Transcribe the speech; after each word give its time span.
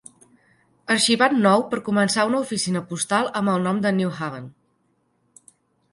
Arxivat 0.93 1.35
nou 1.43 1.65
per 1.73 1.81
començar 1.91 2.25
una 2.31 2.41
oficina 2.47 2.83
postal 2.93 3.31
amb 3.43 3.55
el 3.57 3.63
nom 3.69 3.85
de 3.87 3.93
New 4.01 4.15
Haven. 4.23 4.53